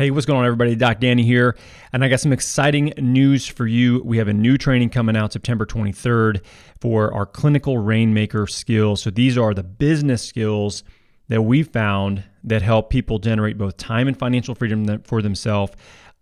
[0.00, 0.74] Hey, what's going on, everybody?
[0.76, 1.58] Doc Danny here,
[1.92, 4.00] and I got some exciting news for you.
[4.02, 6.42] We have a new training coming out September 23rd
[6.80, 9.02] for our clinical rainmaker skills.
[9.02, 10.84] So, these are the business skills
[11.28, 15.74] that we found that help people generate both time and financial freedom for themselves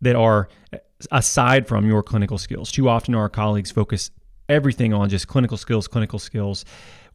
[0.00, 0.78] that are uh,
[1.10, 2.72] aside from your clinical skills.
[2.72, 4.10] Too often, our colleagues focus
[4.48, 6.64] everything on just clinical skills, clinical skills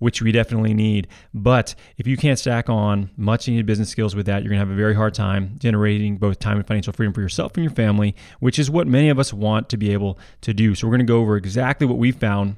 [0.02, 1.07] which we definitely need.
[1.31, 4.66] But if you can't stack on much needed business skills with that, you're going to
[4.66, 7.71] have a very hard time generating both time and financial freedom for yourself and your
[7.71, 10.73] family, which is what many of us want to be able to do.
[10.73, 12.55] So we're going to go over exactly what we found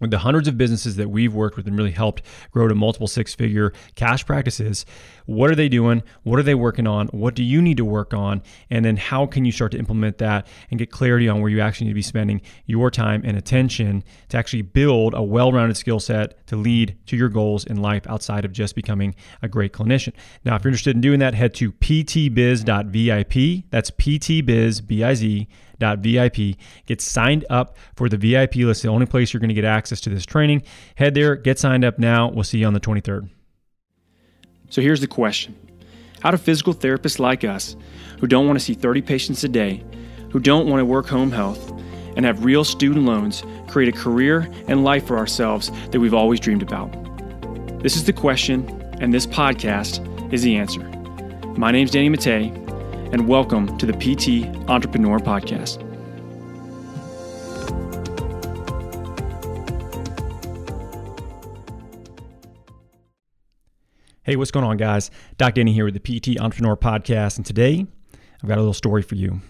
[0.00, 3.34] the hundreds of businesses that we've worked with and really helped grow to multiple six
[3.34, 4.86] figure cash practices,
[5.26, 6.02] what are they doing?
[6.22, 7.08] What are they working on?
[7.08, 8.42] What do you need to work on?
[8.70, 11.60] And then how can you start to implement that and get clarity on where you
[11.60, 15.76] actually need to be spending your time and attention to actually build a well rounded
[15.76, 19.72] skill set to lead to your goals in life outside of just becoming a great
[19.72, 20.12] clinician.
[20.44, 23.64] Now, if you're interested in doing that, head to ptbiz.vip.
[23.70, 24.82] That's ptbiz,
[25.78, 26.56] VIP.
[26.86, 30.00] Get signed up for the VIP list, the only place you're going to get access
[30.02, 30.62] to this training.
[30.96, 32.28] Head there, get signed up now.
[32.30, 33.28] We'll see you on the 23rd.
[34.70, 35.54] So here's the question
[36.20, 37.76] How do physical therapists like us,
[38.20, 39.84] who don't want to see 30 patients a day,
[40.30, 41.72] who don't want to work home health,
[42.16, 46.40] and have real student loans, create a career and life for ourselves that we've always
[46.40, 46.92] dreamed about?
[47.82, 48.68] This is the question,
[49.00, 50.82] and this podcast is the answer.
[51.56, 52.50] My name's Danny Mattei
[53.10, 55.82] and welcome to the PT Entrepreneur Podcast.
[64.24, 65.10] Hey, what's going on, guys?
[65.38, 67.86] Doc Danny here with the PT Entrepreneur Podcast, and today
[68.42, 69.40] I've got a little story for you.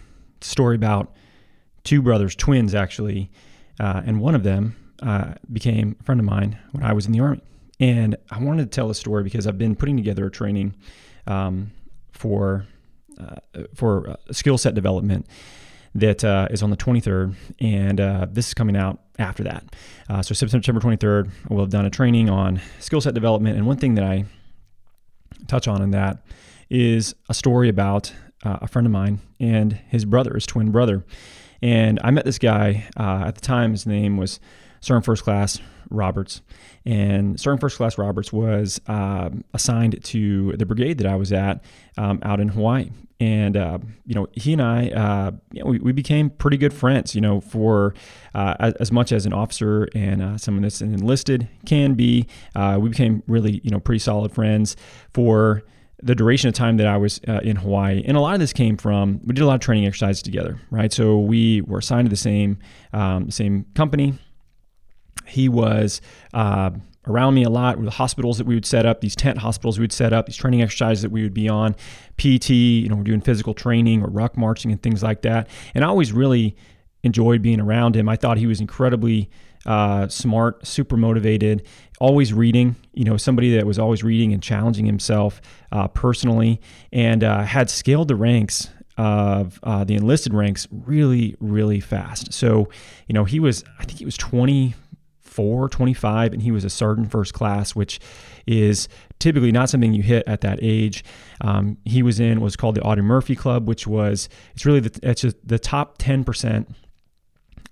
[0.41, 1.17] Story about
[1.83, 3.29] two brothers, twins actually,
[3.81, 7.13] uh, and one of them uh, became a friend of mine when I was in
[7.13, 7.43] the Army.
[7.81, 10.77] And I wanted to tell a story because I've been putting together a training
[11.27, 11.73] um,
[12.13, 12.65] for
[13.19, 15.27] uh, for uh, skill set development
[15.95, 19.65] that uh, is on the 23rd, and uh, this is coming out after that.
[20.09, 23.57] Uh, so September 23rd, we'll have done a training on skill set development.
[23.57, 24.25] And one thing that I
[25.47, 26.23] touch on in that
[26.71, 28.13] is a story about
[28.45, 31.05] a friend of mine and his brother, his twin brother.
[31.61, 33.73] And I met this guy at the time.
[33.73, 34.39] His name was
[34.81, 35.59] Sergeant First Class
[35.91, 36.43] Roberts.
[36.85, 38.81] And Sergeant First Class Roberts was
[39.55, 41.63] assigned to the brigade that I was at
[41.97, 42.91] um, out in Hawaii.
[43.21, 46.73] And uh, you know he and I uh, you know, we, we became pretty good
[46.73, 47.95] friends you know for
[48.33, 52.29] uh, as, as, much as an officer and uh, someone that's enlisted can be.
[52.55, 54.77] Uh, we became really you know pretty solid friends
[55.13, 55.65] for
[56.01, 58.05] the duration of time that I was uh, in Hawaii.
[58.07, 60.61] And a lot of this came from we did a lot of training exercises together
[60.71, 60.93] right?
[60.93, 62.59] So we were assigned to the same
[62.93, 64.15] um, same company
[65.29, 66.01] he was
[67.09, 67.77] around me a lot.
[67.77, 70.27] With the hospitals that we would set up, these tent hospitals we would set up,
[70.27, 71.75] these training exercises that we would be on,
[72.17, 75.49] PT, you know, we're doing physical training or ruck marching and things like that.
[75.75, 76.57] And I always really
[77.03, 78.09] enjoyed being around him.
[78.09, 79.31] I thought he was incredibly
[79.67, 81.67] uh, smart, super motivated,
[82.01, 82.77] always reading.
[82.93, 85.41] You know, somebody that was always reading and challenging himself
[85.73, 86.61] uh, personally,
[86.93, 92.33] and uh, had scaled the ranks of uh, the enlisted ranks really, really fast.
[92.33, 92.69] So,
[93.07, 94.75] you know, he was, I think he was 20
[95.39, 98.01] 24, 25, and he was a sergeant first class, which
[98.47, 98.89] is
[99.21, 101.05] typically not something you hit at that age.
[101.41, 104.99] Um, he was in was called the Audie Murphy Club, which was it's really the,
[105.03, 106.75] it's the top 10 percent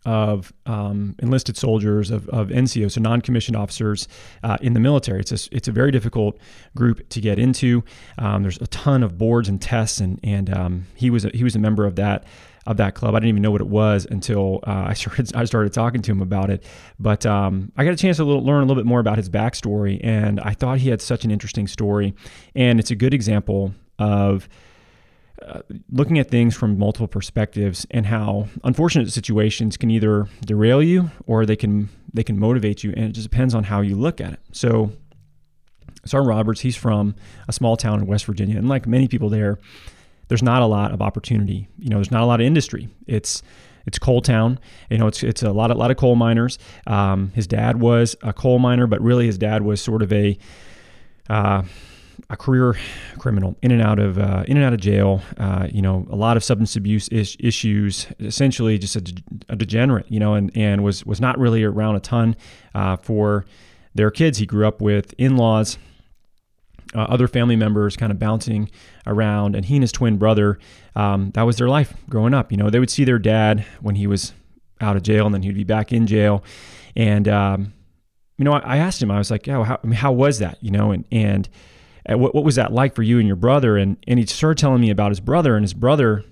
[0.06, 4.06] of um, enlisted soldiers of, of NCOs, so non-commissioned officers
[4.44, 5.21] uh, in the military.
[5.21, 6.39] It's a, it's a very difficult
[6.77, 7.83] group to get into.
[8.16, 11.45] Um, there's a ton of boards and tests, and and um, he was a, he
[11.45, 12.25] was a member of that
[12.66, 13.15] of that club.
[13.15, 16.12] I didn't even know what it was until uh, I started I started talking to
[16.12, 16.62] him about it.
[17.00, 19.28] But um, I got a chance to little, learn a little bit more about his
[19.28, 22.15] backstory, and I thought he had such an interesting story,
[22.55, 24.49] and it's a good example of.
[25.44, 25.60] Uh,
[25.91, 31.44] looking at things from multiple perspectives and how unfortunate situations can either derail you or
[31.44, 34.32] they can they can motivate you and it just depends on how you look at
[34.32, 34.91] it so
[36.06, 37.14] Sergeant Roberts he's from
[37.48, 39.58] a small town in West Virginia and like many people there
[40.28, 41.68] there's not a lot of opportunity.
[41.78, 42.89] You know, there's not a lot of industry.
[43.06, 43.42] It's
[43.86, 44.59] it's coal town.
[44.91, 46.59] You know, it's it's a lot of lot of coal miners.
[46.86, 50.39] Um, his dad was a coal miner, but really his dad was sort of a
[51.28, 51.62] uh,
[52.30, 52.77] a career
[53.18, 55.22] criminal, in and out of uh, in and out of jail.
[55.39, 58.07] Uh, you know, a lot of substance abuse is- issues.
[58.21, 60.07] Essentially, just a, de- a, degenerate.
[60.10, 62.36] You know, and and was was not really around a ton
[62.74, 63.45] uh, for
[63.95, 64.39] their kids.
[64.39, 65.78] He grew up with in laws
[66.95, 68.71] uh, other family members kind of bouncing
[69.07, 70.59] around, and he and his twin brother,
[70.95, 72.51] um, that was their life growing up.
[72.51, 74.33] You know, they would see their dad when he was
[74.80, 76.45] out of jail, and then he'd be back in jail,
[76.95, 77.72] and um,
[78.39, 80.59] you know, I, asked him, I was like, "Yeah, how, I mean, how was that?"
[80.63, 81.48] You know, and and
[82.14, 83.76] what, what was that like for you and your brother?
[83.76, 86.24] And, and he started telling me about his brother and his brother,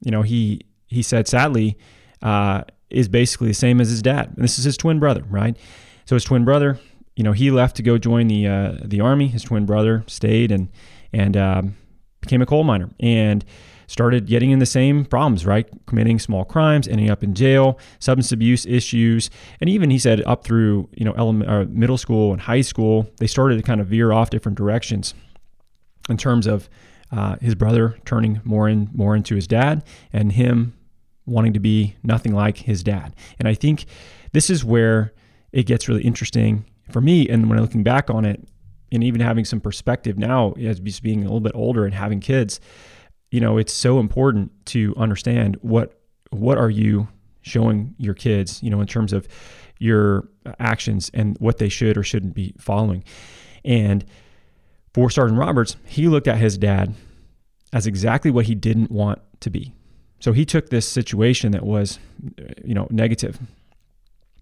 [0.00, 1.76] you know, he, he said, sadly,
[2.22, 4.32] uh, is basically the same as his dad.
[4.34, 5.56] And this is his twin brother, right?
[6.04, 6.78] So his twin brother,
[7.16, 9.28] you know, he left to go join the, uh, the army.
[9.28, 10.68] His twin brother stayed and,
[11.12, 11.76] and, um,
[12.20, 13.44] became a coal miner and
[13.86, 15.68] started getting in the same problems, right?
[15.86, 19.30] Committing small crimes, ending up in jail, substance abuse issues,
[19.60, 23.08] and even he said up through you know element, uh, middle school and high school,
[23.18, 25.14] they started to kind of veer off different directions
[26.08, 26.68] in terms of
[27.12, 30.74] uh, his brother turning more and more into his dad, and him
[31.26, 33.14] wanting to be nothing like his dad.
[33.38, 33.84] And I think
[34.32, 35.12] this is where
[35.52, 37.28] it gets really interesting for me.
[37.28, 38.46] And when I'm looking back on it,
[38.90, 42.60] and even having some perspective now as being a little bit older and having kids,
[43.32, 45.98] you know, it's so important to understand what
[46.30, 47.08] what are you
[47.40, 49.26] showing your kids, you know, in terms of
[49.78, 50.28] your
[50.60, 53.02] actions and what they should or shouldn't be following.
[53.64, 54.04] And
[54.92, 56.94] for Sergeant Roberts, he looked at his dad
[57.72, 59.72] as exactly what he didn't want to be.
[60.20, 61.98] So he took this situation that was,
[62.62, 63.40] you know, negative,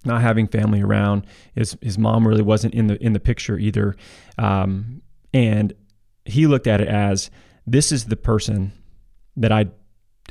[0.05, 1.27] not having family around.
[1.55, 3.95] His his mom really wasn't in the in the picture either,
[4.37, 5.01] um,
[5.33, 5.75] and
[6.25, 7.31] he looked at it as
[7.67, 8.73] this is the person
[9.41, 9.67] that I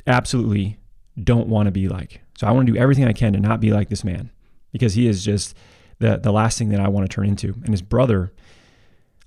[0.06, 0.78] absolutely
[1.22, 2.22] don't want to be like.
[2.38, 4.30] So I want to do everything I can to not be like this man
[4.72, 5.54] because he is just
[5.98, 7.52] the the last thing that I want to turn into.
[7.64, 8.32] And his brother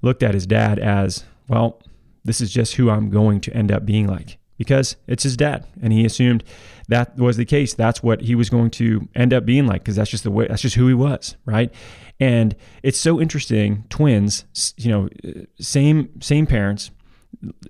[0.01, 1.81] looked at his dad as, well,
[2.25, 5.65] this is just who I'm going to end up being like because it's his dad
[5.81, 6.43] and he assumed
[6.87, 9.95] that was the case that's what he was going to end up being like because
[9.95, 11.73] that's just the way that's just who he was right
[12.19, 14.45] and it's so interesting twins
[14.77, 16.91] you know uh, same same parents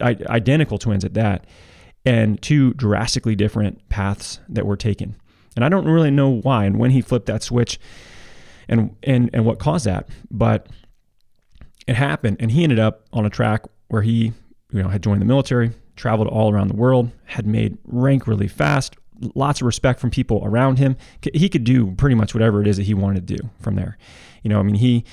[0.02, 1.46] identical twins at that
[2.06, 5.16] and two drastically different paths that were taken.
[5.56, 7.80] And I don't really know why and when he flipped that switch
[8.68, 10.68] and and and what caused that, but
[11.88, 14.34] it happened and he ended up on a track where he,
[14.72, 18.48] you know, had joined the military, traveled all around the world, had made rank really
[18.48, 18.96] fast,
[19.36, 20.96] lots of respect from people around him.
[21.34, 23.98] He could do pretty much whatever it is that he wanted to do from there.
[24.42, 25.06] You know, I mean, he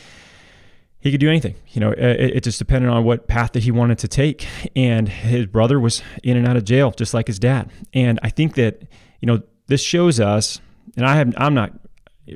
[1.00, 1.54] he could do anything.
[1.68, 4.46] You know, it, it, just depended on what path that he wanted to take.
[4.76, 7.70] And his brother was in and out of jail, just like his dad.
[7.92, 8.82] And I think that
[9.20, 10.60] you know this shows us.
[10.96, 11.72] And I have I'm not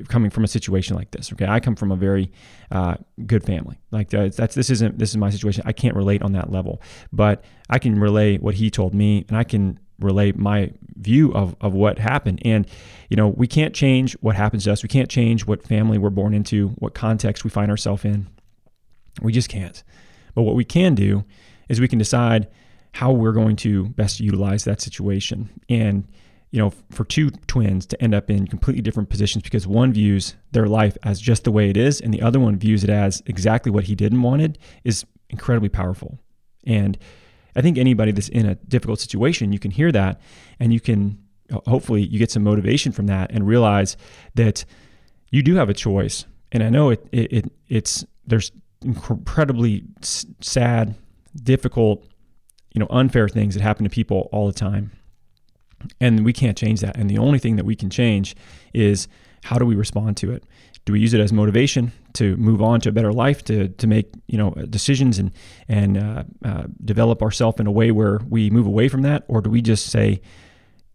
[0.07, 1.31] coming from a situation like this.
[1.31, 2.31] Okay, I come from a very
[2.71, 2.95] uh,
[3.25, 3.79] good family.
[3.91, 5.63] Like uh, that's this isn't this is my situation.
[5.65, 6.81] I can't relate on that level,
[7.11, 11.55] but I can relay what he told me, and I can relay my view of,
[11.61, 12.41] of what happened.
[12.43, 12.67] And,
[13.09, 14.83] you know, we can't change what happens to us.
[14.83, 18.27] We can't change what family we're born into, what context we find ourselves in.
[19.21, 19.83] We just can't.
[20.33, 21.23] But what we can do
[21.69, 22.47] is we can decide
[22.93, 25.49] how we're going to best utilize that situation.
[25.69, 26.07] And,
[26.51, 30.35] you know, for two twins to end up in completely different positions because one views
[30.51, 33.21] their life as just the way it is and the other one views it as
[33.25, 36.19] exactly what he didn't wanted is incredibly powerful.
[36.65, 36.97] And
[37.55, 40.21] I think anybody that's in a difficult situation, you can hear that
[40.59, 41.19] and you can
[41.51, 43.97] uh, hopefully you get some motivation from that and realize
[44.35, 44.65] that
[45.31, 46.25] you do have a choice.
[46.51, 48.51] And I know it, it, it it's there's
[48.85, 50.95] incredibly sad,
[51.35, 52.05] difficult,
[52.73, 54.91] you know, unfair things that happen to people all the time.
[55.99, 56.97] And we can't change that.
[56.97, 58.35] And the only thing that we can change
[58.73, 59.07] is
[59.43, 60.43] how do we respond to it?
[60.85, 63.87] Do we use it as motivation to move on to a better life, to, to
[63.87, 65.31] make you know decisions and
[65.67, 69.41] and uh, uh, develop ourselves in a way where we move away from that, or
[69.41, 70.21] do we just say,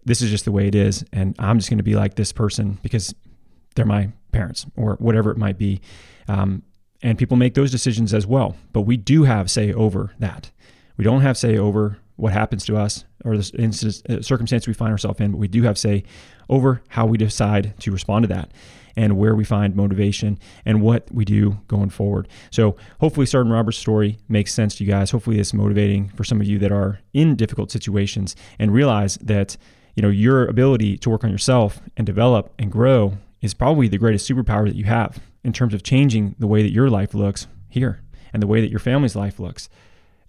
[0.05, 2.33] this is just the way it is, and I'm just going to be like this
[2.33, 3.15] person because
[3.75, 5.81] they're my parents or whatever it might be.
[6.29, 6.63] Um,
[7.03, 8.57] and people make those decisions as well.
[8.73, 10.51] But we do have say over that.
[10.97, 14.93] We don't have say over what happens to us or the uh, circumstance we find
[14.93, 16.05] ourselves in, but we do have say
[16.49, 18.51] over how we decide to respond to that
[18.97, 22.29] and where we find motivation and what we do going forward.
[22.51, 25.11] So hopefully Sergeant Robert's story makes sense to you guys.
[25.11, 29.57] Hopefully it's motivating for some of you that are in difficult situations and realize that
[29.95, 33.99] you know your ability to work on yourself and develop and grow is probably the
[33.99, 37.47] greatest superpower that you have in terms of changing the way that your life looks
[37.69, 39.69] here and the way that your family's life looks.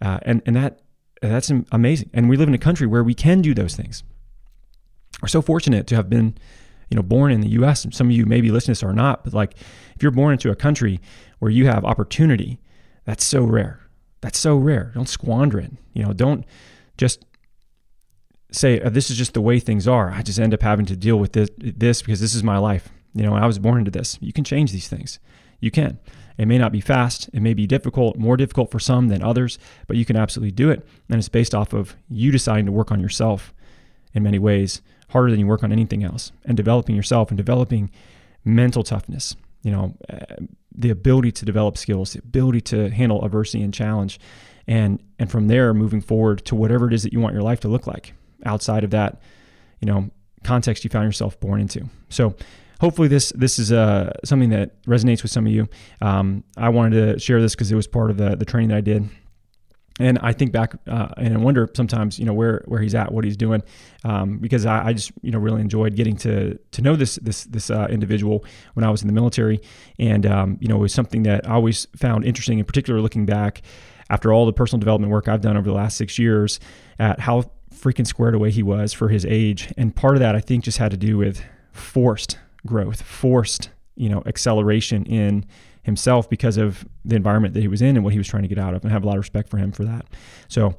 [0.01, 0.81] Uh, and, and that
[1.21, 2.09] that's amazing.
[2.13, 4.03] And we live in a country where we can do those things.
[5.21, 6.35] We're so fortunate to have been,
[6.89, 7.85] you know, born in the U.S.
[7.91, 9.53] Some of you maybe listen to this or not, but like
[9.95, 10.99] if you're born into a country
[11.37, 12.59] where you have opportunity,
[13.05, 13.81] that's so rare.
[14.21, 14.91] That's so rare.
[14.95, 15.71] Don't squander it.
[15.93, 16.43] You know, don't
[16.97, 17.23] just
[18.51, 20.11] say oh, this is just the way things are.
[20.11, 22.89] I just end up having to deal with this, this because this is my life.
[23.13, 24.17] You know, I was born into this.
[24.21, 25.19] You can change these things.
[25.59, 25.99] You can.
[26.37, 27.29] It may not be fast.
[27.33, 30.69] It may be difficult, more difficult for some than others, but you can absolutely do
[30.69, 30.85] it.
[31.09, 33.53] And it's based off of you deciding to work on yourself
[34.13, 37.91] in many ways, harder than you work on anything else, and developing yourself and developing
[38.43, 40.35] mental toughness, you know, uh,
[40.75, 44.19] the ability to develop skills, the ability to handle adversity and challenge,
[44.67, 47.59] and and from there moving forward to whatever it is that you want your life
[47.59, 48.13] to look like
[48.45, 49.21] outside of that,
[49.79, 50.09] you know,
[50.43, 51.87] context you found yourself born into.
[52.09, 52.35] So
[52.81, 55.69] hopefully this this is uh, something that resonates with some of you.
[56.01, 58.77] Um, I wanted to share this because it was part of the the training that
[58.77, 59.07] I did.
[59.99, 63.11] And I think back uh, and I wonder sometimes, you know, where where he's at,
[63.11, 63.61] what he's doing,
[64.03, 67.43] um, because I, I, just, you know, really enjoyed getting to to know this this
[67.43, 69.59] this uh, individual when I was in the military,
[69.99, 73.27] and um, you know, it was something that I always found interesting, in particular, looking
[73.27, 73.61] back
[74.09, 76.59] after all the personal development work I've done over the last six years,
[76.97, 80.39] at how freaking squared away he was for his age, and part of that I
[80.39, 85.45] think just had to do with forced growth, forced, you know, acceleration in
[85.83, 88.49] himself because of the environment that he was in and what he was trying to
[88.49, 88.83] get out of.
[88.83, 90.05] And I have a lot of respect for him for that.
[90.47, 90.75] So,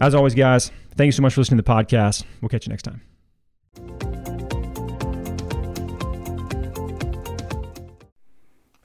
[0.00, 2.24] as always, guys, thank you so much for listening to the podcast.
[2.40, 3.02] We'll catch you next time.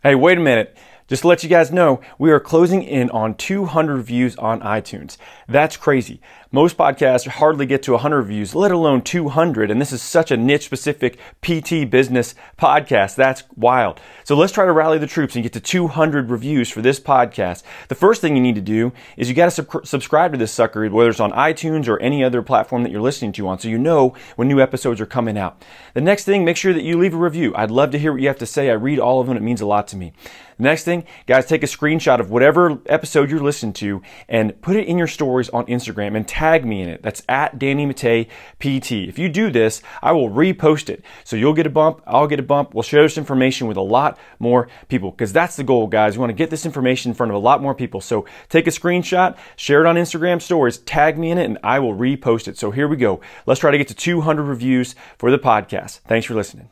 [0.03, 0.77] Hey, wait a minute.
[1.07, 5.17] Just to let you guys know, we are closing in on 200 views on iTunes.
[5.47, 6.21] That's crazy.
[6.57, 9.69] Most podcasts hardly get to 100 views, let alone 200.
[9.69, 13.13] And this is such a niche specific PT business podcast.
[13.13, 13.99] That's wild.
[14.23, 17.61] So let's try to rally the troops and get to 200 reviews for this podcast.
[17.89, 20.51] The first thing you need to do is you got to sub- subscribe to this
[20.51, 23.67] sucker, whether it's on iTunes or any other platform that you're listening to on, so
[23.67, 25.63] you know when new episodes are coming out.
[25.93, 27.53] The next thing, make sure that you leave a review.
[27.55, 28.71] I'd love to hear what you have to say.
[28.71, 29.37] I read all of them.
[29.37, 30.11] It means a lot to me.
[30.59, 34.87] Next thing, guys, take a screenshot of whatever episode you're listening to and put it
[34.87, 37.03] in your stories on Instagram and tag me in it.
[37.03, 38.27] That's at Danny Mattei
[38.59, 38.91] PT.
[39.07, 41.03] If you do this, I will repost it.
[41.23, 42.73] So you'll get a bump, I'll get a bump.
[42.73, 46.17] We'll share this information with a lot more people because that's the goal, guys.
[46.17, 48.01] We want to get this information in front of a lot more people.
[48.01, 51.79] So take a screenshot, share it on Instagram stories, tag me in it, and I
[51.79, 52.57] will repost it.
[52.57, 53.21] So here we go.
[53.45, 55.99] Let's try to get to 200 reviews for the podcast.
[55.99, 56.69] Thanks for listening.